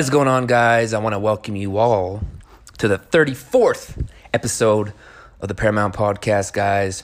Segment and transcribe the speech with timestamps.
[0.00, 0.94] What is going on, guys?
[0.94, 2.22] I want to welcome you all
[2.78, 4.94] to the 34th episode
[5.42, 7.02] of the Paramount Podcast, guys.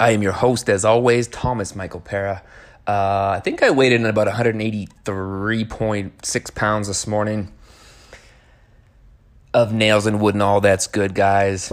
[0.00, 2.42] I am your host, as always, Thomas Michael Para.
[2.88, 7.52] Uh, I think I weighed in at about 183.6 pounds this morning
[9.54, 11.70] of nails and wood and all that's good, guys.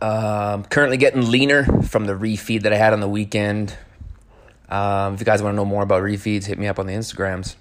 [0.00, 3.76] Um, currently getting leaner from the refeed that I had on the weekend.
[4.68, 6.92] Um, if you guys want to know more about refeeds, hit me up on the
[6.92, 7.56] Instagrams.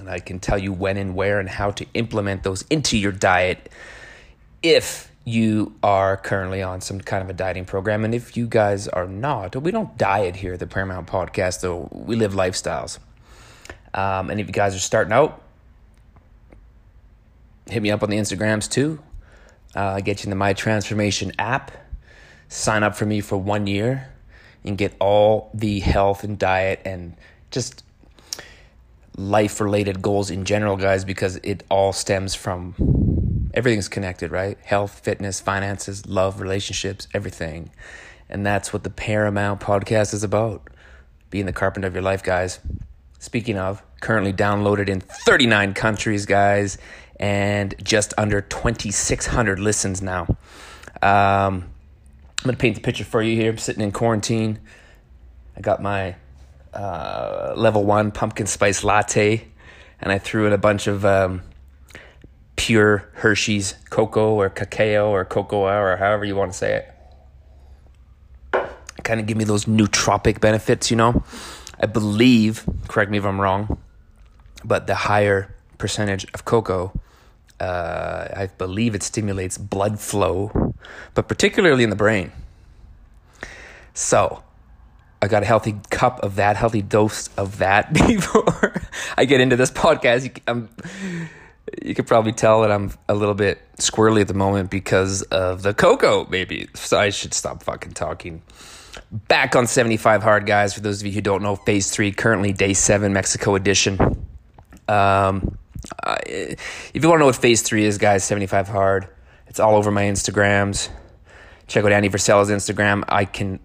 [0.00, 3.12] And I can tell you when and where and how to implement those into your
[3.12, 3.70] diet
[4.62, 8.04] if you are currently on some kind of a dieting program.
[8.04, 11.88] And if you guys are not, we don't diet here at the Paramount Podcast, though
[11.92, 12.98] we live lifestyles.
[13.94, 15.42] Um, and if you guys are starting out,
[17.68, 19.00] hit me up on the Instagrams too.
[19.74, 21.70] Uh, get you in the My Transformation app.
[22.48, 24.12] Sign up for me for one year
[24.64, 27.16] and get all the health and diet and
[27.50, 27.84] just
[29.20, 34.58] life related goals in general, guys, because it all stems from everything's connected, right?
[34.64, 37.70] Health, fitness, finances, love, relationships, everything.
[38.28, 40.68] And that's what the Paramount podcast is about
[41.28, 42.60] being the carpenter of your life, guys.
[43.18, 46.78] Speaking of, currently downloaded in 39 countries, guys,
[47.18, 50.22] and just under 2,600 listens now.
[51.02, 51.70] Um,
[52.42, 53.50] I'm going to paint the picture for you here.
[53.50, 54.60] I'm sitting in quarantine.
[55.56, 56.16] I got my
[56.74, 59.46] uh, level one pumpkin spice latte,
[60.00, 61.42] and I threw in a bunch of um,
[62.56, 66.84] pure Hershey's cocoa or cacao or cocoa or however you want to say
[68.52, 68.62] it.
[69.02, 71.24] Kind of give me those nootropic benefits, you know.
[71.80, 73.78] I believe, correct me if I'm wrong,
[74.64, 76.92] but the higher percentage of cocoa,
[77.58, 80.70] uh, I believe it stimulates blood flow
[81.14, 82.32] but particularly in the brain.
[83.94, 84.42] So,
[85.22, 88.82] I got a healthy cup of that, healthy dose of that before
[89.16, 90.24] I get into this podcast.
[90.24, 90.68] You, I'm,
[91.82, 95.62] you could probably tell that I'm a little bit squirrely at the moment because of
[95.62, 96.68] the cocoa, maybe.
[96.74, 98.42] So I should stop fucking talking.
[99.12, 100.74] Back on 75 Hard, guys.
[100.74, 104.26] For those of you who don't know, phase three, currently day seven, Mexico edition.
[104.88, 105.58] Um,
[106.26, 109.08] if you want to know what phase three is, guys, 75 Hard
[109.50, 110.88] it's all over my Instagrams.
[111.66, 113.02] Check out Andy Frisella's Instagram.
[113.08, 113.58] I can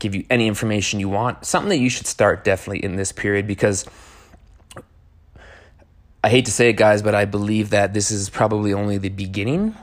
[0.00, 1.44] give you any information you want.
[1.44, 3.84] Something that you should start definitely in this period because
[6.24, 9.08] I hate to say it, guys, but I believe that this is probably only the
[9.08, 9.76] beginning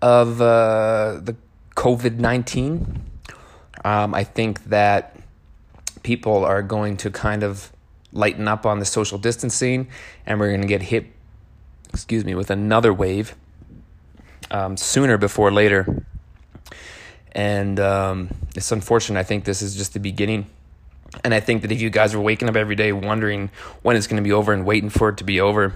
[0.00, 1.36] of uh, the
[1.74, 3.02] COVID 19.
[3.84, 5.16] Um, I think that
[6.02, 7.72] people are going to kind of
[8.12, 9.88] lighten up on the social distancing
[10.24, 11.06] and we're going to get hit,
[11.92, 13.34] excuse me, with another wave
[14.50, 16.04] um, sooner before later.
[17.38, 19.20] And um, it's unfortunate.
[19.20, 20.50] I think this is just the beginning.
[21.22, 23.50] And I think that if you guys are waking up every day wondering
[23.82, 25.74] when it's going to be over and waiting for it to be over,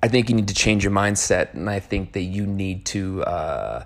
[0.00, 1.54] I think you need to change your mindset.
[1.54, 3.84] And I think that you need to uh,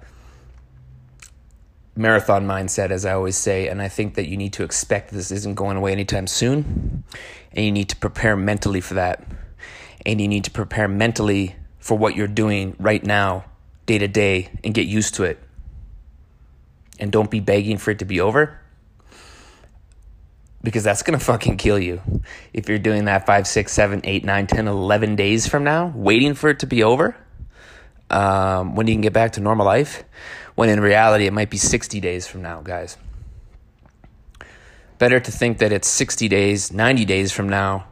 [1.97, 3.69] marathon mindset, as I always say.
[3.69, 7.05] And I think that you need to expect this isn't going away anytime soon.
[7.53, 9.27] And you need to prepare mentally for that.
[10.05, 13.47] And you need to prepare mentally for what you're doing right now,
[13.87, 15.39] day to day, and get used to it.
[16.99, 18.61] And don't be begging for it to be over
[20.63, 22.01] because that's gonna fucking kill you
[22.53, 26.35] if you're doing that five, six, seven, eight, nine, 10, 11 days from now, waiting
[26.35, 27.17] for it to be over.
[28.11, 30.05] Um, when you can get back to normal life,
[30.55, 32.97] when in reality it might be 60 days from now, guys.
[34.99, 37.87] Better to think that it's 60 days, 90 days from now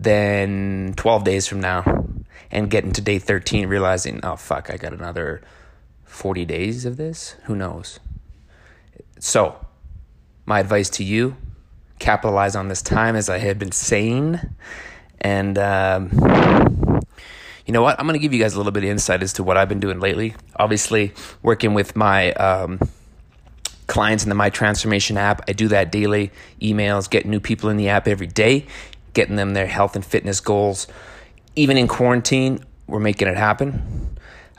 [0.00, 1.84] than 12 days from now
[2.50, 5.42] and getting to day 13 realizing oh fuck i got another
[6.10, 7.36] 40 days of this?
[7.44, 8.00] Who knows?
[9.18, 9.64] So
[10.44, 11.36] my advice to you
[11.98, 14.40] capitalize on this time as i had been saying
[15.20, 16.08] and um,
[17.66, 18.00] you know what?
[18.00, 19.68] I'm going to give you guys a little bit of insight as to what i've
[19.68, 20.34] been doing lately.
[20.56, 21.12] Obviously
[21.42, 22.80] working with my um,
[23.86, 26.32] clients in the my transformation app i do that daily.
[26.60, 28.66] Emails getting new people in the app every day
[29.12, 30.86] getting them their health and fitness goals.
[31.56, 34.09] Even in quarantine, we're making it happen.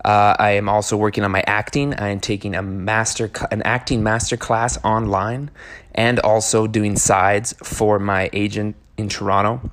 [0.04, 1.94] Uh, I am also working on my acting.
[1.94, 5.52] I am taking a master, an acting master class online,
[5.94, 9.70] and also doing sides for my agent in Toronto,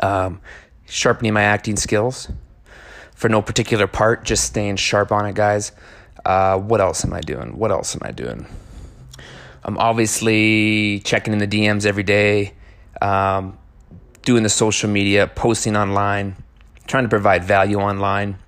[0.00, 0.40] um,
[0.86, 2.28] sharpening my acting skills.
[3.14, 5.70] For no particular part, just staying sharp on it, guys.
[6.24, 7.56] Uh, what else am I doing?
[7.56, 8.46] What else am I doing?
[9.64, 12.54] I'm obviously checking in the DMs every day,
[13.00, 13.56] um,
[14.22, 16.34] doing the social media, posting online,
[16.88, 18.38] trying to provide value online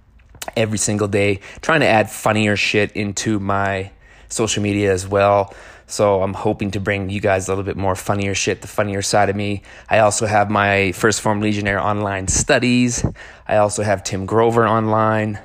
[0.56, 3.91] every single day, trying to add funnier shit into my
[4.29, 5.55] social media as well.
[5.87, 9.02] So I'm hoping to bring you guys a little bit more funnier shit, the funnier
[9.02, 9.62] side of me.
[9.88, 13.05] I also have my 1st Phorm Legionnaire online studies.
[13.46, 15.38] I also have Tim Grover online.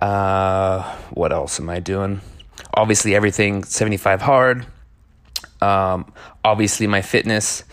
[0.00, 2.20] Uh, what else am I doing?
[2.74, 4.66] Obviously, everything 75 hard.
[5.60, 6.12] Um,
[6.44, 7.64] obviously, my fitness,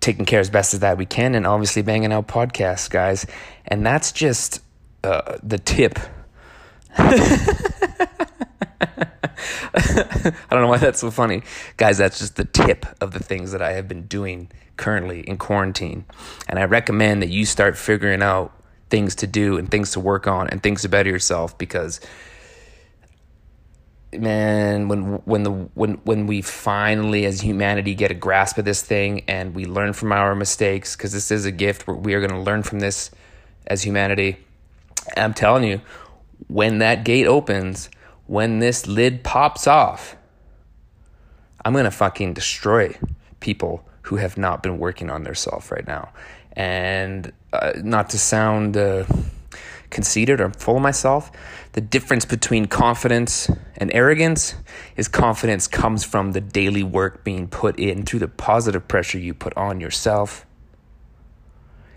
[0.00, 3.26] taking care as best as that we can, and obviously banging out podcasts, guys.
[3.66, 4.60] And that's just
[5.04, 5.98] uh, the tip.
[6.96, 8.08] I
[10.50, 11.42] don't know why that's so funny.
[11.76, 15.36] Guys, that's just the tip of the things that I have been doing currently in
[15.36, 16.06] quarantine.
[16.48, 18.52] And I recommend that you start figuring out
[18.88, 22.00] things to do and things to work on and things to better yourself because
[24.12, 28.80] man when when the when when we finally as humanity get a grasp of this
[28.80, 32.30] thing and we learn from our mistakes because this is a gift we are going
[32.30, 33.10] to learn from this
[33.66, 34.43] as humanity
[35.16, 35.80] i'm telling you
[36.48, 37.88] when that gate opens
[38.26, 40.16] when this lid pops off,
[41.64, 42.96] I'm going to fucking destroy
[43.40, 46.10] people who have not been working on their self right now.
[46.52, 49.04] And uh, not to sound uh,
[49.90, 51.30] conceited or full of myself,
[51.72, 54.54] the difference between confidence and arrogance
[54.96, 59.34] is confidence comes from the daily work being put in through the positive pressure you
[59.34, 60.46] put on yourself.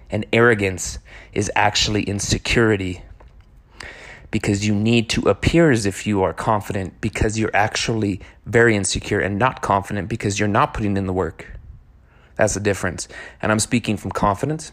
[0.09, 1.00] And arrogance
[1.33, 3.04] is actually insecurity
[4.31, 9.19] because you need to appear as if you are confident because you're actually very insecure
[9.19, 11.48] and not confident because you're not putting in the work.
[12.36, 13.07] That's the difference.
[13.42, 14.71] And I'm speaking from confidence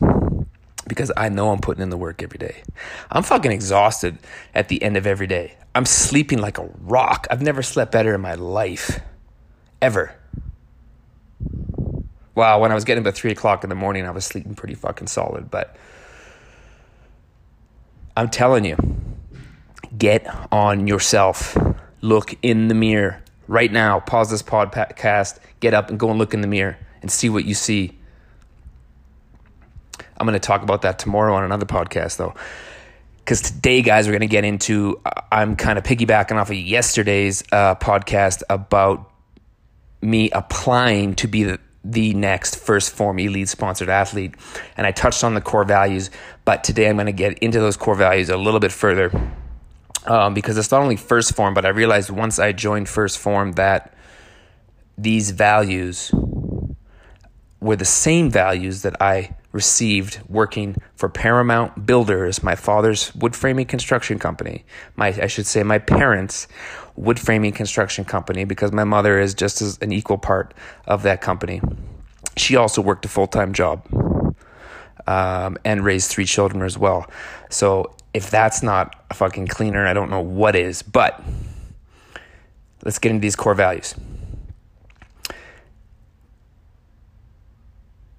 [0.87, 2.63] because I know I'm putting in the work every day.
[3.11, 4.19] I'm fucking exhausted
[4.55, 5.57] at the end of every day.
[5.75, 7.27] I'm sleeping like a rock.
[7.31, 9.01] I've never slept better in my life.
[9.81, 10.15] Ever.
[12.35, 14.55] Wow, when I was getting up at three o'clock in the morning, I was sleeping
[14.55, 15.51] pretty fucking solid.
[15.51, 15.77] But
[18.17, 18.77] I'm telling you,
[19.97, 21.57] get on yourself.
[22.01, 24.01] Look in the mirror right now.
[24.01, 27.45] Pause this podcast, get up and go and look in the mirror and see what
[27.45, 27.97] you see.
[30.17, 32.35] I'm going to talk about that tomorrow on another podcast, though.
[33.19, 35.01] Because today, guys, we're going to get into.
[35.05, 39.11] Uh, I'm kind of piggybacking off of yesterday's uh, podcast about
[40.03, 44.35] me applying to be the, the next 1st Phorm elite sponsored athlete.
[44.77, 46.11] And I touched on the core values,
[46.45, 49.11] but today I'm going to get into those core values a little bit further
[50.07, 53.53] um, because it's not only 1st Phorm, but I realized once I joined 1st Phorm
[53.53, 53.95] that
[54.97, 56.11] these values
[57.61, 63.67] were the same values that I received working for Paramount Builders, my father's wood framing
[63.67, 64.65] construction company.
[64.97, 66.49] My, I should say, my parents'
[66.97, 70.53] wood framing construction company, because my mother is just as an equal part
[70.87, 71.63] of that company.
[72.37, 73.87] She also worked a full time job
[75.07, 77.09] um, and raised three children as well.
[77.49, 80.83] So if that's not a fucking cleaner, I don't know what is.
[80.83, 81.23] But
[82.85, 83.95] let's get into these core values.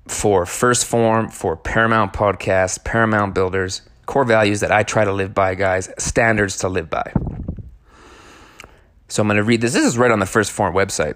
[0.08, 5.34] For 1st Phorm, for Paramount Podcast, Paramount Builders, core values that I try to live
[5.34, 7.12] by, guys, standards to live by.
[9.08, 9.74] So I'm going to read this.
[9.74, 11.16] This is right on the 1st Phorm website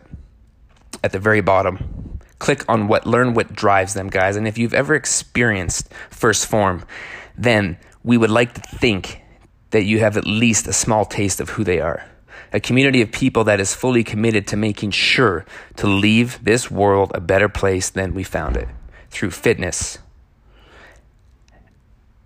[1.03, 2.19] at the very bottom.
[2.39, 4.35] Click on what, learn what drives them, guys.
[4.35, 6.83] And if you've ever experienced 1st Phorm,
[7.37, 9.21] then we would like to think
[9.69, 12.05] that you have at least a small taste of who they are.
[12.53, 17.11] A community of people that is fully committed to making sure to leave this world
[17.13, 18.67] a better place than we found it
[19.09, 19.99] through fitness.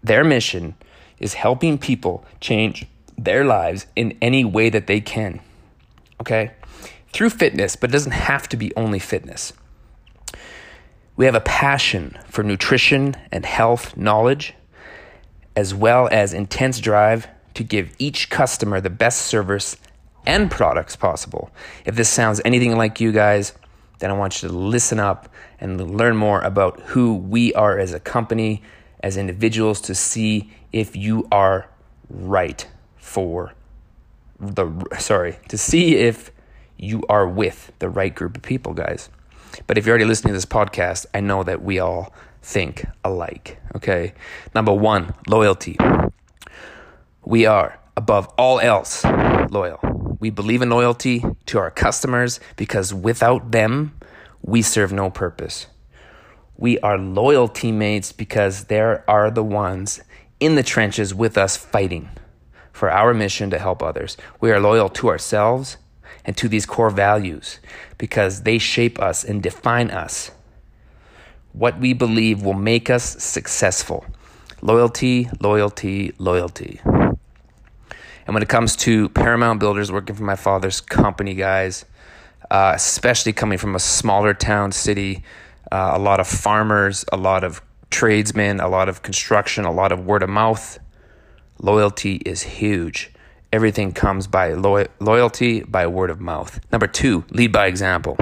[0.03, 0.75] Their mission
[1.19, 2.85] is helping people change
[3.17, 5.39] their lives in any way that they can.
[6.19, 6.51] Okay?
[7.13, 9.53] Through fitness, but it doesn't have to be only fitness.
[11.15, 14.53] We have a passion for nutrition and health knowledge
[15.55, 19.77] as well as intense drive to give each customer the best service
[20.25, 21.51] and products possible.
[21.85, 23.53] If this sounds anything like you guys,
[24.03, 25.29] then I want you to listen up
[25.61, 28.61] and learn more about who we are as a company,
[28.99, 31.69] as individuals, to see if you are
[32.09, 32.67] right
[32.97, 33.53] for
[34.39, 34.69] the
[34.99, 36.31] sorry, to see if
[36.77, 39.09] you are with the right group of people, guys.
[39.67, 43.61] But if you're already listening to this podcast, I know that we all think alike.
[43.75, 44.13] Okay.
[44.53, 45.77] Number one, loyalty.
[47.23, 49.05] We are, above all else,
[49.49, 49.92] loyal.
[50.23, 53.91] We believe in loyalty to our customers because without them,
[54.41, 55.67] we serve no purpose.
[56.55, 59.99] We are loyal teammates because they are the ones
[60.39, 62.07] in the trenches with us fighting
[62.71, 64.15] for our mission to help others.
[64.39, 65.75] We are loyal to ourselves
[66.23, 67.59] and to these core values
[67.97, 70.31] because they shape us and define us
[71.51, 74.05] what we believe will make us successful.
[74.61, 76.79] Loyalty, loyalty, loyalty.
[78.25, 81.85] And when it comes to Paramount Builders, working for my father's company, guys,
[82.49, 85.23] uh, especially coming from a smaller town city.
[85.71, 89.91] Uh, a lot of farmers, a lot of tradesmen, a lot of construction, a lot
[89.91, 90.79] of word of mouth.
[91.59, 93.11] Loyalty is huge.
[93.51, 96.59] Everything comes by lo- loyalty, by word of mouth.
[96.71, 98.17] Number two, lead by example.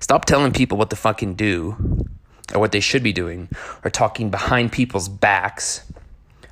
[0.00, 2.04] Stop telling people what to fucking do
[2.52, 3.48] or what they should be doing
[3.84, 5.84] or talking behind people's backs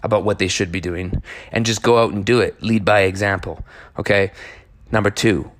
[0.02, 2.62] about what they should be doing and just go out and do it.
[2.62, 3.64] Lead by example.
[3.98, 4.32] Okay.
[4.92, 5.50] Number two,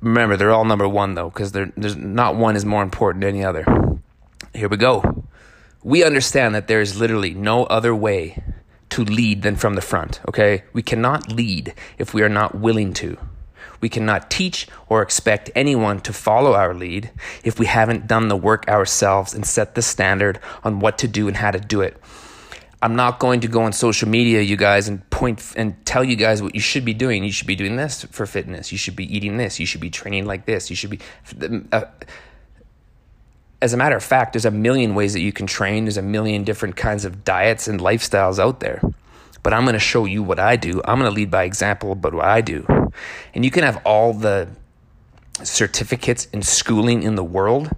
[0.00, 3.44] remember they're all number one though, because there's not one is more important than any
[3.44, 3.64] other.
[4.54, 5.24] Here we go.
[5.82, 8.42] We understand that there is literally no other way
[8.90, 10.20] to lead than from the front.
[10.28, 10.64] Okay.
[10.72, 13.16] We cannot lead if we are not willing to.
[13.80, 17.10] We cannot teach or expect anyone to follow our lead
[17.42, 21.26] if we haven't done the work ourselves and set the standard on what to do
[21.26, 21.96] and how to do it.
[22.82, 26.16] I'm not going to go on social media, you guys, and point and tell you
[26.16, 27.24] guys what you should be doing.
[27.24, 28.72] You should be doing this for fitness.
[28.72, 29.60] You should be eating this.
[29.60, 30.68] You should be training like this.
[30.68, 30.98] You should be.
[31.70, 31.84] Uh,
[33.60, 35.84] as a matter of fact, there's a million ways that you can train.
[35.84, 38.82] There's a million different kinds of diets and lifestyles out there
[39.42, 40.80] but I'm going to show you what I do.
[40.84, 42.66] I'm going to lead by example about what I do.
[43.34, 44.48] And you can have all the
[45.42, 47.70] certificates and schooling in the world,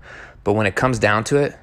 [0.43, 1.57] but when it comes down to it,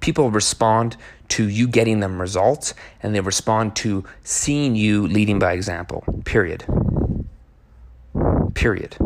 [0.00, 0.96] people respond
[1.28, 6.04] to you getting them results and they respond to seeing you leading by example.
[6.24, 6.64] Period.
[8.54, 8.96] Period.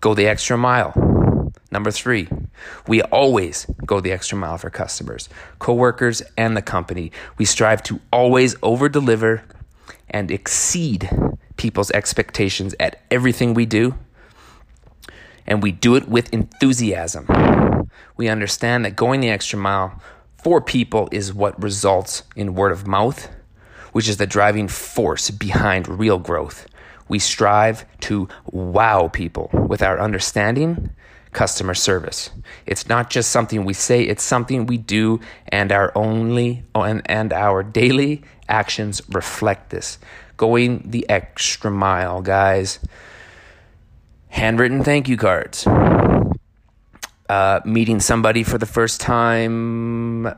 [0.00, 1.52] Go the extra mile.
[1.70, 2.28] Number three,
[2.86, 7.12] we always go the extra mile for customers, coworkers, and the company.
[7.36, 9.42] We strive to always over deliver
[10.08, 11.10] and exceed
[11.56, 13.94] people's expectations at everything we do.
[15.46, 17.26] And we do it with enthusiasm.
[18.18, 20.02] We understand that going the extra mile
[20.36, 23.30] for people is what results in word of mouth,
[23.92, 26.66] which is the driving force behind real growth.
[27.08, 30.90] We strive to wow people with our understanding
[31.32, 32.30] customer service.
[32.66, 37.32] It's not just something we say, it's something we do and our only and, and
[37.32, 39.98] our daily actions reflect this.
[40.36, 42.80] Going the extra mile, guys.
[44.28, 45.66] Handwritten thank you cards.
[47.28, 50.30] Uh, meeting somebody for the first time uh,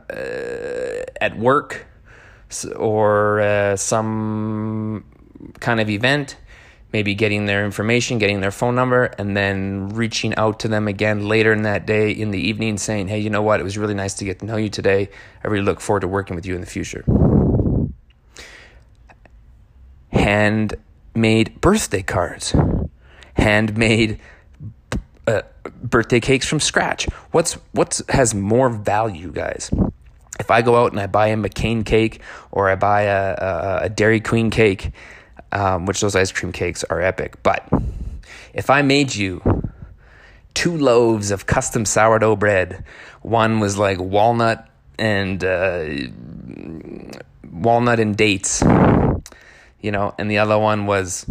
[1.21, 1.85] at work
[2.75, 5.05] or uh, some
[5.61, 6.35] kind of event
[6.93, 11.27] maybe getting their information, getting their phone number, and then reaching out to them again
[11.27, 13.59] later in that day in the evening saying, hey, you know what?
[13.59, 15.09] It was really nice to get to know you today.
[15.43, 17.05] I really look forward to working with you in the future.
[20.11, 22.53] Handmade birthday cards,
[23.35, 24.19] handmade
[25.27, 25.41] uh,
[25.83, 27.05] birthday cakes from scratch.
[27.31, 29.71] What's what's has more value, guys?
[30.39, 33.79] If I go out and I buy a McCain cake or I buy a, a,
[33.83, 34.91] a Dairy Queen cake,
[35.51, 37.43] um, which those ice cream cakes are epic.
[37.43, 37.67] But
[38.53, 39.41] if I made you
[40.53, 42.83] two loaves of custom sourdough bread,
[43.21, 45.85] one was like walnut and uh,
[47.51, 48.61] walnut and dates,
[49.81, 51.25] you know, and the other one was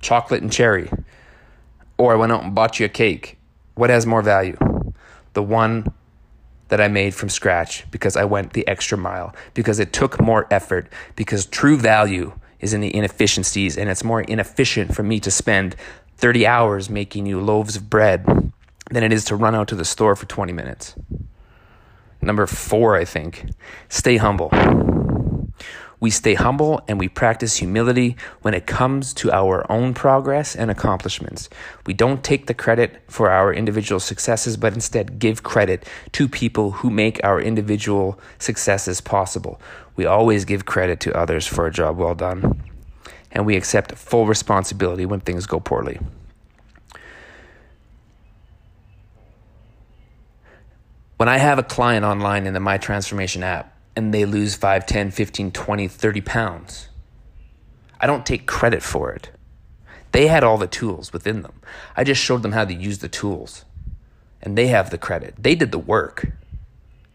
[0.00, 0.90] chocolate and cherry.
[1.98, 3.38] Or I went out and bought you a cake.
[3.74, 4.56] What has more value?
[5.32, 5.92] The one
[6.68, 10.46] that I made from scratch because I went the extra mile, because it took more
[10.50, 15.30] effort, because true value is in the inefficiencies, and it's more inefficient for me to
[15.30, 15.76] spend
[16.16, 18.52] 30 hours making you loaves of bread
[18.90, 20.94] than it is to run out to the store for 20 minutes.
[22.22, 23.50] Number four, I think,
[23.88, 24.50] stay humble.
[26.00, 30.70] We stay humble and we practice humility when it comes to our own progress and
[30.70, 31.48] accomplishments.
[31.86, 36.72] We don't take the credit for our individual successes, but instead give credit to people
[36.72, 39.60] who make our individual successes possible.
[39.96, 42.62] We always give credit to others for a job well done,
[43.30, 46.00] and we accept full responsibility when things go poorly.
[51.16, 54.86] When I have a client online in the My Transformation app and they lose 5,
[54.86, 56.88] 10, 15, 20, 30 pounds,
[58.00, 59.30] I don't take credit for it.
[60.12, 61.60] They had all the tools within them.
[61.96, 63.64] I just showed them how to use the tools.
[64.42, 65.34] And they have the credit.
[65.38, 66.32] They did the work.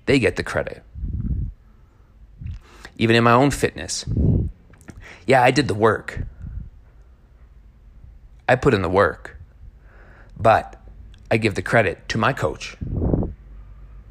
[0.06, 0.84] They get the credit
[3.00, 4.06] even in my own fitness.
[5.26, 6.20] Yeah, I did the work.
[8.48, 9.38] I put in the work.
[10.38, 10.80] But
[11.32, 12.78] I give the credit to my coach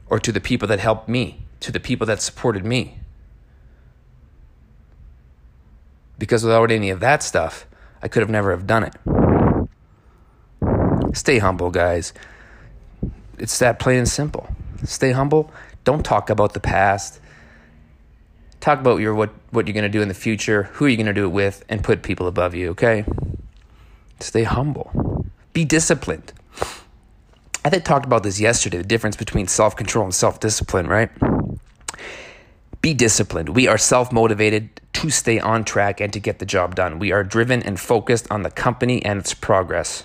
[0.08, 2.98] or to the people that helped me, to the people that supported me.
[6.18, 7.66] Because without any of that stuff,
[8.02, 8.94] I could have never have done it.
[11.16, 12.12] Stay humble, guys.
[13.38, 14.48] It's that plain and simple.
[14.84, 15.52] Stay humble.
[15.84, 17.20] Don't talk about the past
[18.60, 20.96] talk about your what what you're going to do in the future, who are you
[20.96, 22.70] going to do it with, and put people above you.
[22.70, 23.04] Okay,
[24.20, 26.32] stay humble, be disciplined.
[27.64, 28.78] I think talked about this yesterday.
[28.78, 31.10] The difference between self control and self discipline, right?
[32.80, 33.50] Be disciplined.
[33.50, 36.98] We are self motivated to stay on track and to get the job done.
[36.98, 40.04] We are driven and focused on the company and its progress.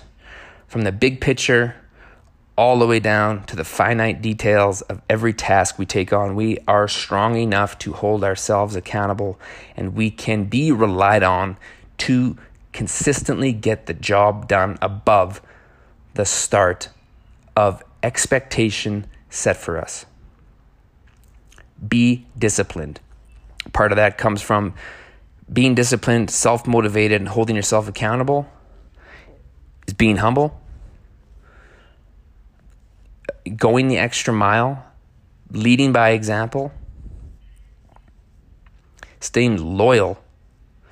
[0.66, 1.76] From the big picture
[2.56, 6.58] all the way down to the finite details of every task we take on, we
[6.68, 9.38] are strong enough to hold ourselves accountable
[9.76, 11.56] and we can be relied on
[11.98, 12.36] to
[12.72, 15.40] consistently get the job done above
[16.14, 16.88] the start
[17.56, 20.06] of expectation set for us.
[21.86, 23.00] Be disciplined.
[23.72, 24.74] Part of that comes from
[25.52, 28.48] being disciplined, self motivated, and holding yourself accountable,
[29.86, 30.60] is being humble
[33.56, 34.84] going the extra mile,
[35.50, 36.72] leading by example,
[39.20, 40.18] staying loyal,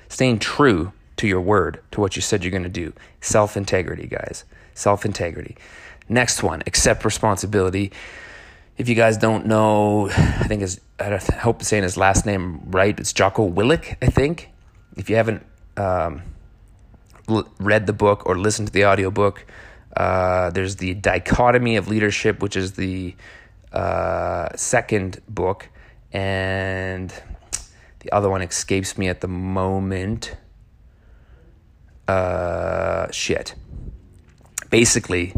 [0.09, 2.93] staying true to your word, to what you said you're going to do.
[3.21, 4.45] Self integrity, guys.
[4.73, 5.55] Self integrity.
[6.09, 7.91] Next one, accept responsibility.
[8.75, 12.61] If you guys don't know, I think is I hope I'm saying his last name
[12.71, 12.99] right.
[12.99, 14.49] It's Jocko Willink, I think.
[14.97, 15.45] If you haven't
[15.77, 16.23] um,
[17.59, 19.45] read the book or listened to the audiobook,
[19.95, 23.15] uh, there's the Dichotomy of Leadership, which is the
[23.71, 25.69] uh, second book,
[26.11, 27.13] and
[27.99, 30.35] the other one escapes me at the moment.
[32.07, 33.53] Uh, shit.
[34.71, 35.33] Basically,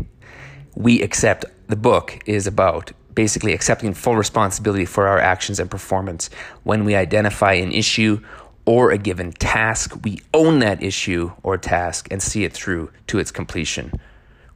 [0.73, 6.29] we accept the book is about basically accepting full responsibility for our actions and performance.
[6.63, 8.22] When we identify an issue
[8.65, 13.20] or a given task, we own that issue or task and see it through to
[13.20, 13.92] its completion.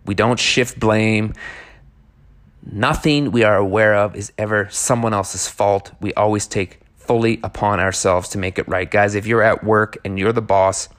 [0.05, 1.33] We don't shift blame.
[2.71, 5.91] Nothing we are aware of is ever someone else's fault.
[6.01, 8.89] We always take fully upon ourselves to make it right.
[8.89, 10.89] Guys, if you're at work and you're the boss,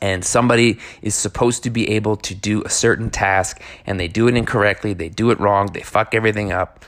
[0.00, 4.28] and somebody is supposed to be able to do a certain task and they do
[4.28, 6.84] it incorrectly, they do it wrong, they fuck everything up,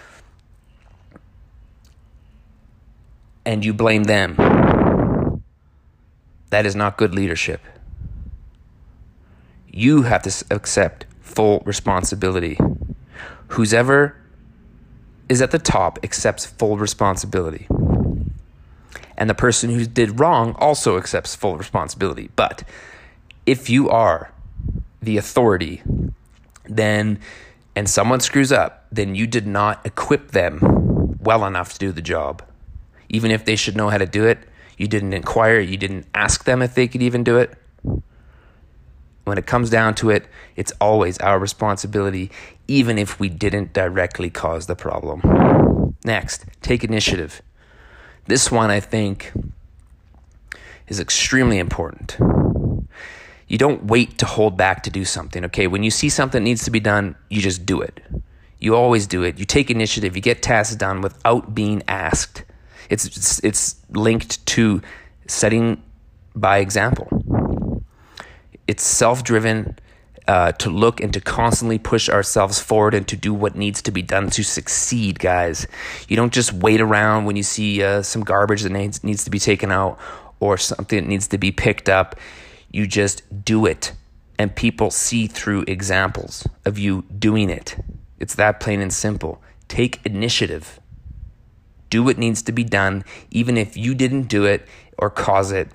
[3.45, 5.43] and you blame them,
[6.51, 7.61] that is not good leadership.
[9.69, 12.59] You have to accept full responsibility.
[13.49, 14.17] Who's ever
[15.29, 17.67] is at the top accepts full responsibility.
[19.17, 22.31] And the person who did wrong also accepts full responsibility.
[22.37, 22.65] But
[23.47, 24.33] if you are
[25.01, 25.83] the authority,
[26.69, 27.19] then
[27.75, 32.03] and someone screws up, then you did not equip them well enough to do the
[32.03, 32.43] job.
[33.09, 34.39] Even if they should know how to do it,
[34.79, 37.57] you didn't inquire, you didn't ask them if they could even do it
[39.27, 42.31] when it comes down to it, it's always our responsibility,
[42.69, 45.97] even if we didn't directly cause the problem.
[46.05, 47.43] Next, take initiative.
[48.27, 49.33] This one, I think,
[50.89, 52.17] is extremely important.
[53.49, 55.67] You don't wait to hold back to do something, okay?
[55.67, 58.01] When you see something needs to be done, you just do it.
[58.59, 59.39] You always do it.
[59.39, 62.45] You take initiative, you get tasks done without being asked.
[62.91, 64.83] It's, it's, it's linked to
[65.29, 65.83] setting
[66.35, 67.17] by example
[68.67, 69.79] it's self driven
[70.29, 73.91] uh, to look and to constantly push ourselves forward and to do what needs to
[73.91, 75.67] be done to succeed, guys.
[76.09, 79.31] You don't just wait around when you see uh, some garbage that needs, needs to
[79.31, 79.99] be taken out
[80.41, 82.17] or something that needs to be picked up.
[82.71, 83.93] You just do it.
[84.39, 87.77] And people see through examples of you doing it.
[88.19, 89.41] It's that plain and simple.
[89.69, 90.79] Take initiative.
[91.89, 94.67] Do what needs to be done, even if you didn't do it
[94.99, 95.69] or cause it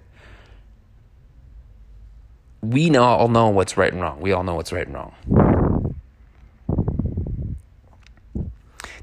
[2.62, 4.20] we all know what's right and wrong.
[4.22, 5.96] We all know what's right and wrong.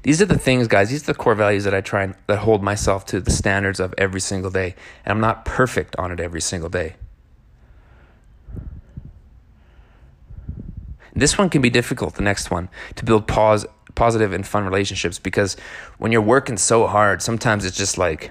[0.03, 0.89] These are the things, guys.
[0.89, 3.81] These are the core values that I try and that hold myself to the standards
[3.81, 4.75] of every single day.
[5.05, 6.95] And I'm not perfect on it every single day.
[11.13, 15.19] This one can be difficult, the next one, to build pause, positive and fun relationships
[15.19, 15.57] because
[15.97, 18.29] when you're working so hard, sometimes it's just like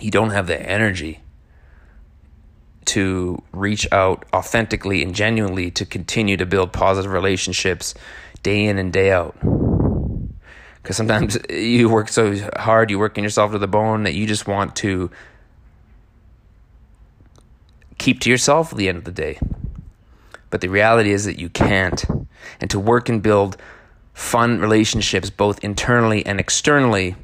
[0.00, 1.20] you don't have the energy
[2.90, 7.94] to reach out authentically and genuinely to continue to build positive relationships
[8.42, 9.36] day in and day out.
[10.82, 14.26] Because sometimes you work so hard, you work in yourself to the bone that you
[14.26, 15.10] just want to
[17.98, 19.38] keep to yourself at the end of the day.
[20.48, 22.04] But the reality is that you can't.
[22.60, 23.56] And to work and build
[24.14, 27.14] fun relationships, both internally and externally,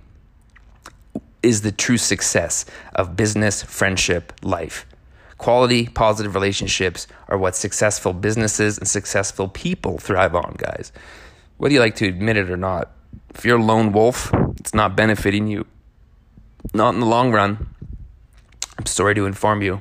[1.42, 4.86] is the true success of business, friendship, life.
[5.38, 10.92] Quality, positive relationships are what successful businesses and successful people thrive on, guys.
[11.58, 12.90] Whether you like to admit it or not,
[13.34, 15.66] if you're a lone wolf, it's not benefiting you.
[16.74, 17.68] not in the long run.
[18.78, 19.80] I'm sorry to inform you.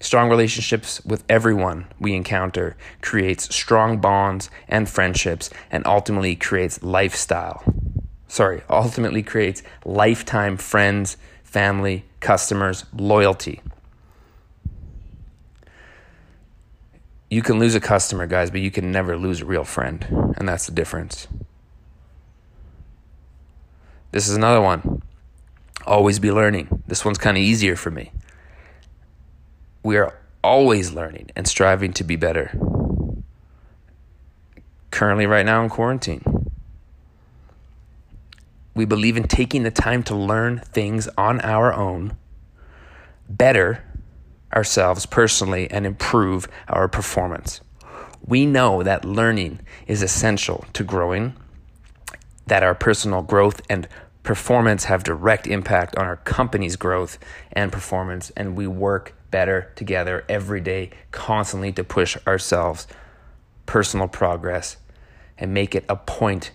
[0.00, 7.62] Strong relationships with everyone we encounter creates strong bonds and friendships and ultimately creates lifestyle.
[8.26, 13.60] Sorry, ultimately creates lifetime friends, family, customers, loyalty.
[17.30, 20.34] You can lose a customer, guys, but you can never lose a real friend.
[20.36, 21.28] And that's the difference.
[24.10, 25.02] This is another one.
[25.86, 26.82] Always be learning.
[26.88, 28.10] This one's kind of easier for me.
[29.84, 32.50] We are always learning and striving to be better.
[34.90, 36.50] Currently, right now in quarantine,
[38.74, 42.16] we believe in taking the time to learn things on our own
[43.28, 43.84] better
[44.52, 47.60] ourselves personally and improve our performance.
[48.26, 51.34] We know that learning is essential to growing,
[52.46, 53.88] that our personal growth and
[54.22, 57.18] performance have direct impact on our company's growth
[57.52, 62.86] and performance, and we work better together every day, constantly to push ourselves,
[63.66, 64.76] personal progress,
[65.38, 66.50] and make it a point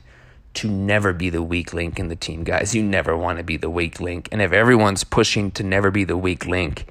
[0.53, 2.75] to never be the weak link in the team, guys.
[2.75, 4.29] You never want to be the weak link.
[4.31, 6.86] And if everyone's pushing to never be the weak link,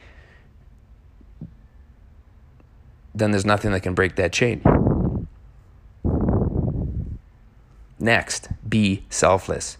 [3.14, 4.62] then there's nothing that can break that chain.
[7.98, 9.78] Next, be selfless.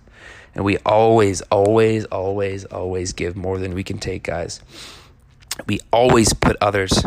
[0.55, 4.61] And we always, always, always, always give more than we can take, guys.
[5.67, 7.05] We always put others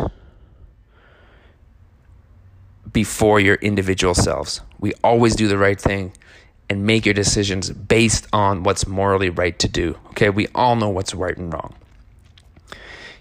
[2.92, 4.60] before your individual selves.
[4.78, 6.12] We always do the right thing
[6.70, 9.96] and make your decisions based on what's morally right to do.
[10.10, 11.74] Okay, we all know what's right and wrong.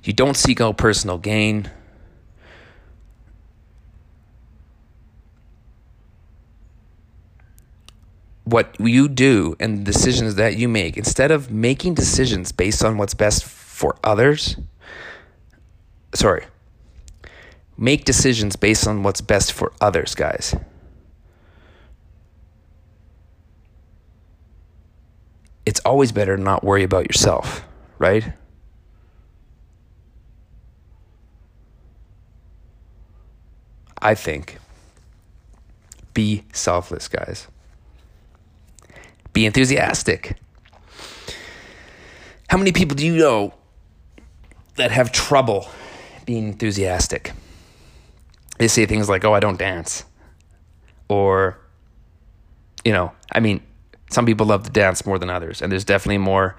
[0.04, 1.70] You don't seek out personal gain.
[8.48, 12.98] What you do and the decisions that you make, instead of making decisions based on
[12.98, 14.56] what's best for others,
[16.14, 16.46] sorry,
[17.78, 20.56] make decisions based on what's best for others, guys.
[25.66, 27.66] It's always better to not worry about yourself,
[28.00, 28.32] right?
[34.02, 34.60] I think.
[36.14, 37.48] Be selfless, guys.
[39.38, 40.36] Be enthusiastic.
[42.50, 43.54] How many people do you know
[44.78, 45.70] that have trouble
[46.26, 47.34] being enthusiastic?
[48.58, 50.06] They say things like, oh, I don't dance.
[51.08, 51.60] Or,
[52.84, 53.62] you know, I mean,
[54.10, 56.56] some people love to dance more than others, and there's definitely more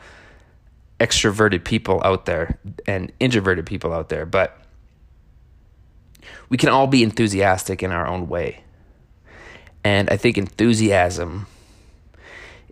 [1.01, 4.57] extroverted people out there and introverted people out there, but
[6.49, 8.63] we can all be enthusiastic in our own way.
[9.83, 11.49] And I think enthusiasm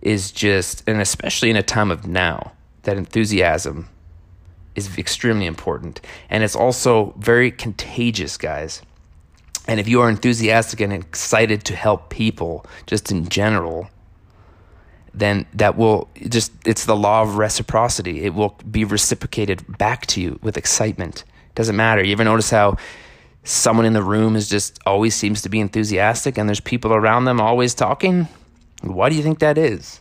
[0.03, 3.89] is just, and especially in a time of now, that enthusiasm
[4.75, 6.01] is extremely important.
[6.31, 8.83] And it's also very contagious, guys.
[9.67, 13.89] And if you are enthusiastic and excited to help people, just in general,
[15.13, 18.23] then that will just, it's the law of reciprocity.
[18.25, 21.25] It will be reciprocated back to you with excitement.
[21.55, 22.05] Doesn't matter.
[22.05, 22.77] You ever notice how
[23.43, 27.25] someone in the room is just always seems to be enthusiastic and there's people around
[27.25, 28.29] them always talking?
[28.83, 30.01] Why do you think that is?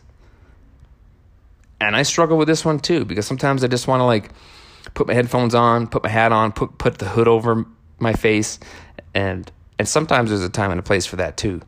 [1.80, 4.30] And I struggle with this one too because sometimes I just want to like
[4.94, 7.66] put my headphones on, put my hat on, put put the hood over
[7.98, 8.58] my face
[9.14, 11.60] and and sometimes there's a time and a place for that too.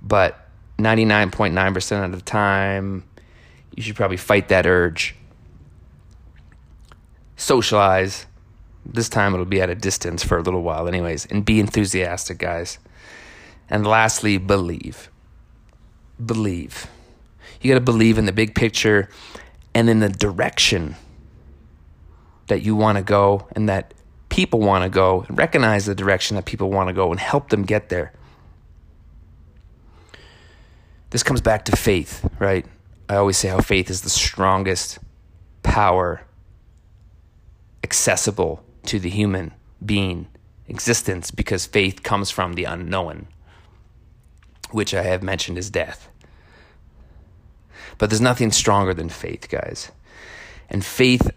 [0.00, 0.38] But
[0.78, 3.04] 99.9% of the time
[3.76, 5.14] you should probably fight that urge.
[7.36, 8.26] Socialize.
[8.84, 12.38] This time it'll be at a distance for a little while anyways and be enthusiastic,
[12.38, 12.78] guys.
[13.70, 15.08] And lastly, believe
[16.24, 16.86] believe.
[17.60, 19.08] You got to believe in the big picture
[19.74, 20.96] and in the direction
[22.48, 23.94] that you want to go and that
[24.28, 27.50] people want to go and recognize the direction that people want to go and help
[27.50, 28.12] them get there.
[31.10, 32.64] This comes back to faith, right?
[33.08, 34.98] I always say how faith is the strongest
[35.62, 36.22] power
[37.84, 39.52] accessible to the human
[39.84, 40.28] being
[40.68, 43.28] existence because faith comes from the unknown,
[44.74, 46.08] which I have mentioned is death.
[47.98, 49.92] But there's nothing stronger than faith, guys.
[50.68, 51.30] And faith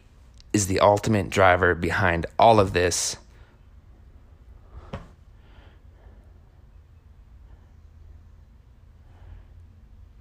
[0.54, 3.18] is the ultimate driver behind all of this.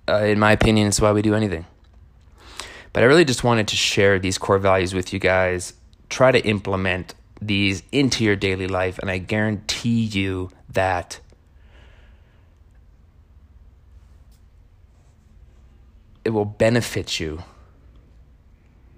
[0.06, 1.64] Uh, in my opinion, it's why we do anything.
[2.92, 5.74] But I really just wanted to share these core values with you guys.
[6.10, 11.20] Try to implement these into your daily life, and I guarantee you that
[16.24, 17.42] it will benefit you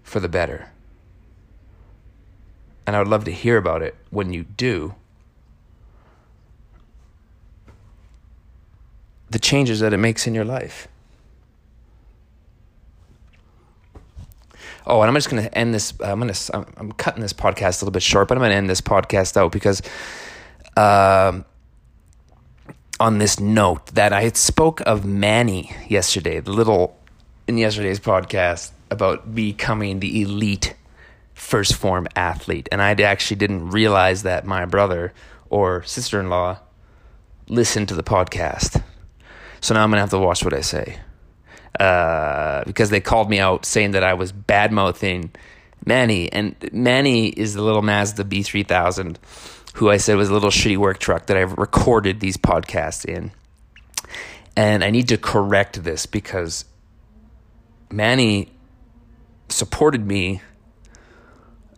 [0.03, 0.71] for the better.
[2.87, 4.95] And I would love to hear about it when you do.
[9.29, 10.87] The changes that it makes in your life.
[14.87, 15.93] Oh, and I'm just going to end this.
[16.01, 16.57] I'm going to.
[16.57, 18.81] I'm, I'm, cutting this podcast a little bit short, but I'm going to end this
[18.81, 19.83] podcast out because,
[20.77, 21.45] um,
[23.01, 26.97] on this note, that I spoke of Manny yesterday, the little
[27.47, 30.75] in yesterday's podcast about becoming the elite
[31.35, 35.13] first Phorm athlete, and I actually didn't realize that my brother
[35.51, 36.59] or sister in law
[37.49, 38.83] listened to the podcast.
[39.61, 40.99] So now I'm gonna have to watch what I say
[41.79, 45.31] uh, because they called me out saying that I was bad mouthing
[45.85, 49.17] Manny, and Manny is the little Mazda B3000
[49.75, 53.31] who I said was a little shitty work truck that I've recorded these podcasts in.
[54.57, 56.65] And I need to correct this because
[57.91, 58.51] Manny
[59.49, 60.41] supported me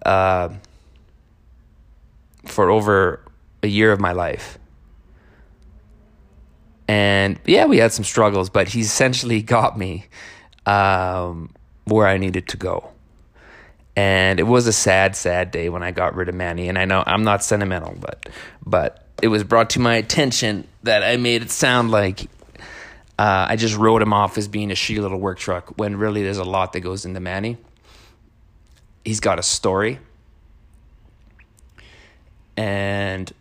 [0.05, 0.51] uh,
[2.47, 3.21] for over
[3.63, 4.59] a year of my life.
[6.87, 10.07] And yeah, we had some struggles, but he essentially got me
[10.67, 12.91] um, where I needed to go.
[13.95, 16.69] And it was a sad, sad day when I got rid of Manny.
[16.69, 18.29] And I know I'm not sentimental, but
[18.65, 22.29] but it was brought to my attention that I made it sound like
[23.19, 26.23] uh, I just wrote him off as being a shitty little work truck when really
[26.23, 27.59] there's a lot that goes into Manny.
[29.05, 29.99] He's got a story.
[32.57, 33.33] And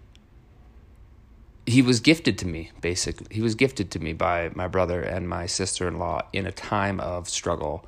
[1.68, 3.28] he was gifted to me, basically.
[3.30, 6.52] He was gifted to me by my brother and my sister in law in a
[6.52, 7.86] time of struggle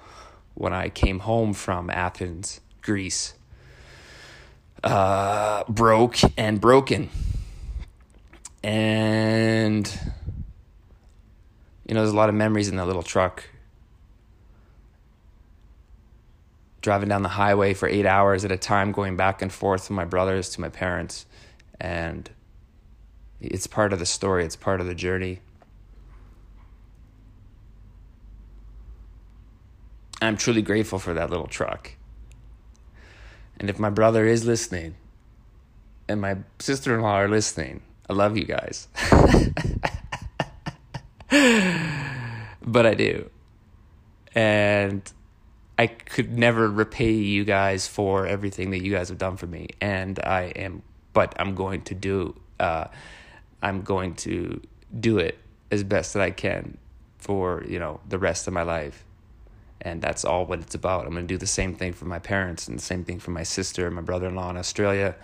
[0.53, 3.33] when I came home from Athens, Greece,
[4.83, 7.09] uh, broke and broken.
[8.61, 9.99] And,
[11.89, 13.49] you know, there's a lot of memories in that little truck.
[16.81, 19.95] Driving down the highway for eight hours at a time, going back and forth from
[19.95, 21.25] my brothers to my parents.
[21.81, 22.29] And
[23.41, 25.39] it's part of the story, it's part of the journey.
[30.21, 31.93] I'm truly grateful for that little truck.
[33.59, 34.93] And if my brother is listening
[36.07, 38.87] and my sister in law are listening, I love you guys.
[42.61, 43.29] but I do.
[44.35, 45.11] And
[45.77, 49.69] I could never repay you guys for everything that you guys have done for me.
[49.81, 52.85] And I am, but I'm going to do, uh,
[53.61, 54.61] I'm going to
[54.99, 55.37] do it
[55.71, 56.77] as best that I can
[57.17, 59.05] for, you know, the rest of my life
[59.81, 61.05] and that's all what it's about.
[61.05, 63.31] I'm going to do the same thing for my parents and the same thing for
[63.31, 65.15] my sister, my brother in law in Australia,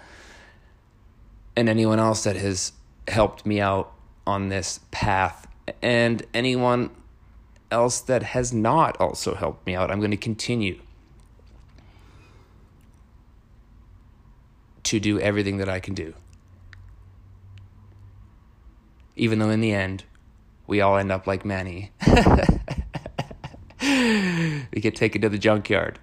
[1.55, 2.71] and anyone else that has
[3.07, 3.93] helped me out
[4.25, 5.44] on this path,
[5.81, 6.89] and anyone
[7.71, 9.91] else that has not also helped me out.
[9.91, 10.79] I'm going to continue
[14.83, 16.13] to do everything that I can do.
[19.15, 20.03] Even though in the end,
[20.67, 21.91] we all end up like Manny.
[23.81, 25.99] we get taken to the junkyard.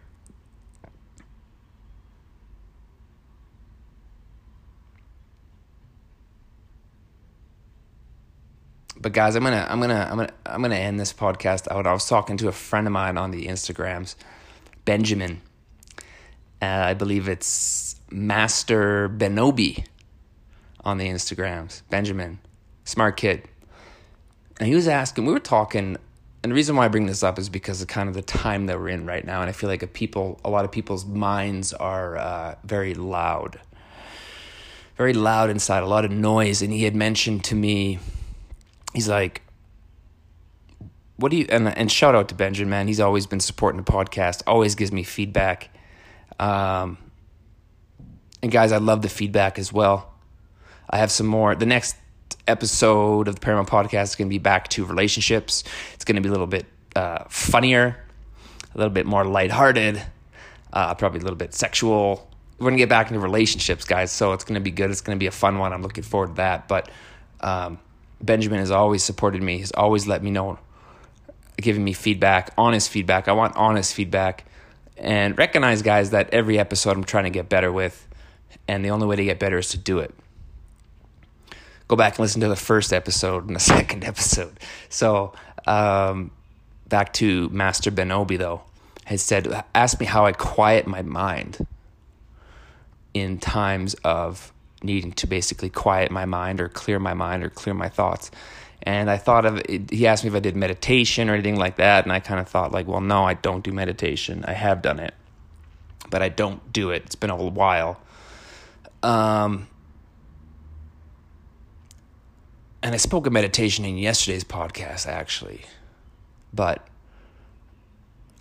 [9.02, 11.88] But guys, I'm gonna I'm gonna I'm gonna I'm gonna end this podcast out.
[11.88, 14.14] I was talking to a friend of mine on the Instagrams,
[14.84, 15.42] Benjamin.
[16.62, 19.84] Uh, I believe it's Master Benobi
[20.84, 21.82] on the Instagrams.
[21.90, 22.38] Benjamin,
[22.84, 23.42] smart kid.
[24.60, 25.96] And he was asking, we were talking
[26.42, 28.66] and the reason why I bring this up is because of kind of the time
[28.66, 31.04] that we're in right now, and I feel like a people, a lot of people's
[31.04, 33.60] minds are uh, very loud,
[34.96, 36.60] very loud inside, a lot of noise.
[36.60, 38.00] And he had mentioned to me,
[38.92, 39.42] he's like,
[41.16, 42.88] "What do you?" And and shout out to Benjamin, man.
[42.88, 45.70] He's always been supporting the podcast, always gives me feedback.
[46.38, 46.98] Um,
[48.42, 50.12] and guys, I love the feedback as well.
[50.90, 51.54] I have some more.
[51.54, 51.96] The next
[52.46, 55.64] episode of the Paramount Podcast is going to be back to relationships.
[55.94, 58.04] It's going to be a little bit uh, funnier,
[58.74, 60.02] a little bit more lighthearted,
[60.72, 62.28] uh, probably a little bit sexual.
[62.58, 64.12] We're going to get back into relationships, guys.
[64.12, 64.90] So it's going to be good.
[64.90, 65.72] It's going to be a fun one.
[65.72, 66.68] I'm looking forward to that.
[66.68, 66.90] But
[67.40, 67.78] um,
[68.22, 69.58] Benjamin has always supported me.
[69.58, 70.58] He's always let me know,
[71.56, 73.28] giving me feedback, honest feedback.
[73.28, 74.44] I want honest feedback.
[74.96, 78.06] And recognize, guys, that every episode I'm trying to get better with.
[78.68, 80.14] And the only way to get better is to do it
[81.92, 84.58] go back and listen to the first episode and the second episode.
[84.88, 85.34] So,
[85.66, 86.30] um,
[86.88, 88.62] back to Master Benobi though,
[89.04, 91.66] has said, ask me how I quiet my mind
[93.12, 97.74] in times of needing to basically quiet my mind or clear my mind or clear
[97.74, 98.30] my thoughts.
[98.82, 101.76] And I thought of it, he asked me if I did meditation or anything like
[101.76, 102.04] that.
[102.04, 104.44] And I kind of thought, like, well, no, I don't do meditation.
[104.46, 105.14] I have done it.
[106.12, 107.04] but I don't do it.
[107.06, 107.98] It's been a while.
[109.02, 109.66] Um,
[112.82, 115.62] and I spoke of meditation in yesterday's podcast, actually.
[116.52, 116.86] But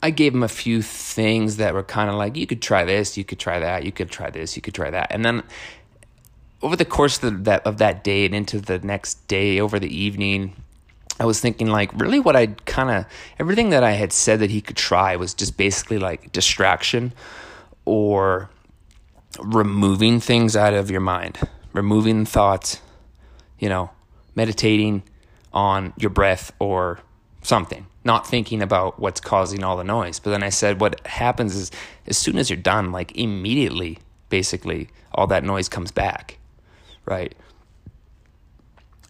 [0.03, 3.17] I gave him a few things that were kind of like, you could try this,
[3.17, 5.07] you could try that, you could try this, you could try that.
[5.09, 5.43] And then
[6.61, 9.95] over the course of that, of that day and into the next day, over the
[9.95, 10.55] evening,
[11.19, 13.05] I was thinking, like, really what I'd kind of,
[13.39, 17.13] everything that I had said that he could try was just basically like distraction
[17.85, 18.49] or
[19.39, 21.39] removing things out of your mind,
[21.73, 22.81] removing thoughts,
[23.59, 23.91] you know,
[24.35, 25.03] meditating
[25.53, 26.99] on your breath or
[27.41, 30.19] something, not thinking about what's causing all the noise.
[30.19, 31.71] But then I said, what happens is
[32.07, 36.37] as soon as you're done, like immediately, basically, all that noise comes back,
[37.11, 37.35] right?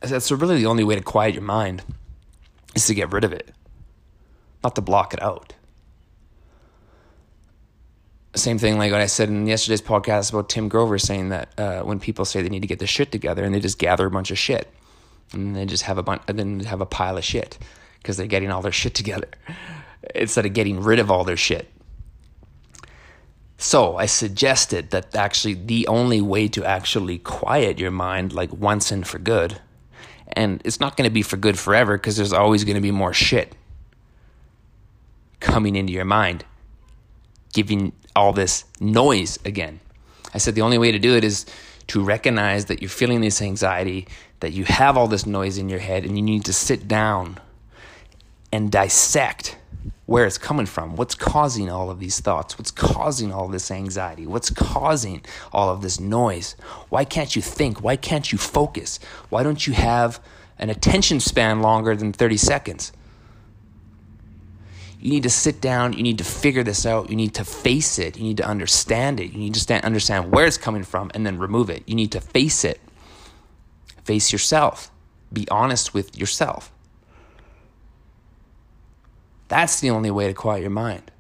[0.04, 1.84] So really the only way to quiet your mind
[2.76, 3.54] is to get rid of it,
[4.64, 5.54] not to block it out.
[8.34, 11.82] Same thing like what I said in yesterday's podcast about Tim Grover saying that uh,
[11.82, 14.12] when people say they need to get their shit together and they just gather a
[14.12, 14.68] bunch of shit
[15.34, 17.60] and they just have a bunch, and then have a pile of shit
[17.98, 19.30] because they're getting all their shit together
[20.16, 21.70] instead of getting rid of all their shit.
[23.62, 28.92] So I suggested that actually the only way to actually quiet your mind, like once
[28.92, 29.62] and for good,
[30.34, 32.90] and it's not going to be for good forever because there's always going to be
[32.90, 33.54] more shit
[35.40, 36.44] coming into your mind,
[37.54, 39.80] giving all this noise again.
[40.34, 41.46] I said the only way to do it is
[41.86, 44.08] to recognize that you're feeling this anxiety,
[44.40, 47.40] that you have all this noise in your head, and you need to sit down
[48.52, 49.56] and dissect
[50.06, 50.96] where it's coming from.
[50.96, 52.58] What's causing all of these thoughts?
[52.58, 54.28] What's causing all this anxiety?
[54.28, 56.56] What's causing all of this noise?
[56.90, 57.82] Why can't you think?
[57.82, 59.00] Why can't you focus?
[59.30, 60.20] Why don't you have
[60.60, 62.92] an attention span longer than 30 seconds?
[65.00, 65.94] You need to sit down.
[65.94, 67.10] You need to figure this out.
[67.10, 68.18] You need to face it.
[68.18, 69.32] You need to understand it.
[69.32, 71.84] You need to understand where it's coming from and then remove it.
[71.88, 72.80] You need to face it.
[74.04, 74.92] Face yourself.
[75.34, 76.72] Be honest with yourself.
[79.52, 81.12] That's the only way to quiet your mind.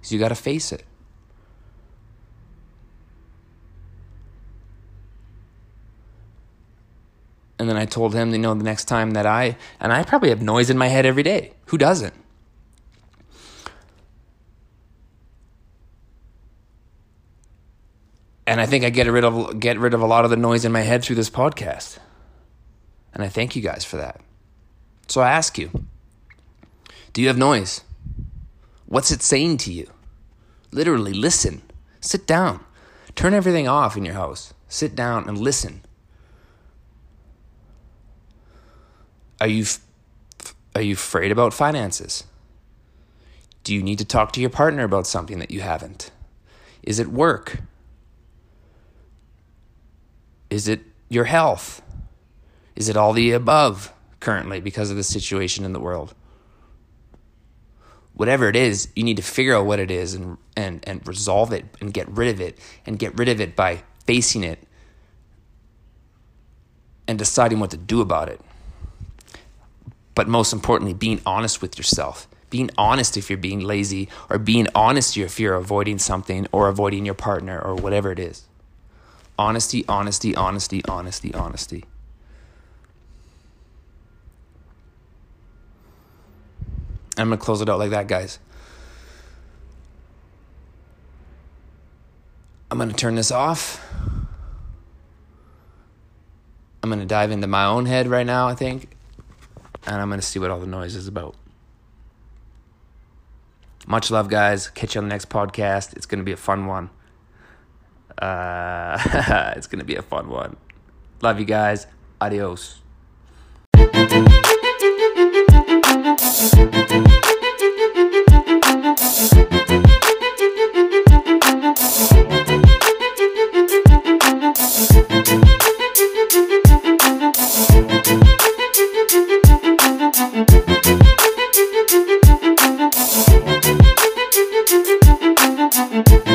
[0.00, 0.84] So you got to face it.
[7.58, 10.28] And then I told him, you know, the next time that I, and I probably
[10.28, 11.54] have noise in my head every day.
[11.66, 12.14] Who doesn't?
[18.46, 20.64] And I think I get rid of get rid of a lot of the noise
[20.64, 21.98] in my head through this podcast.
[23.12, 24.20] And I thank you guys for that.
[25.12, 25.70] So I ask you
[27.12, 27.82] do you have noise?
[28.86, 29.90] What's it saying to you?
[30.70, 31.60] Literally, listen.
[32.00, 32.64] Sit down.
[33.14, 34.54] Turn everything off in your house.
[34.68, 35.82] Sit down and listen.
[39.38, 39.66] Are you
[40.74, 42.24] are you afraid about finances?
[43.64, 46.10] Do you need to talk to your partner about something that you haven't?
[46.82, 47.58] Is it work?
[50.48, 51.82] Is it your health?
[52.74, 53.92] Is it all the above?
[54.22, 56.14] Currently because of the situation in the world.
[58.14, 61.52] Whatever it is, you need to figure out what it is and, and, and resolve
[61.52, 64.60] it and get rid of it and get rid of it by facing it
[67.08, 68.40] and deciding what to do about it.
[70.14, 72.28] But most importantly, being honest with yourself.
[72.48, 77.06] Being honest if you're being lazy, or being honest if you're avoiding something or avoiding
[77.06, 78.44] your partner or whatever it is.
[79.38, 81.84] Honesty, honesty, honesty, honesty, honesty.
[87.18, 88.38] I'm going to close it out like that, guys.
[92.70, 93.84] I'm going to turn this off.
[96.82, 98.96] I'm going to dive into my own head right now, I think.
[99.86, 101.36] And I'm going to see what all the noise is about.
[103.86, 104.68] Much love, guys.
[104.68, 105.94] Catch you on the next podcast.
[105.96, 106.90] It's going to be a fun one.
[108.18, 110.56] Uh, it's going to be a fun one.
[111.20, 111.86] Love you guys.
[112.20, 112.78] Adios.